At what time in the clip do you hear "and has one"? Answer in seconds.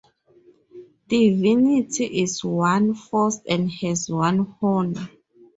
3.47-4.55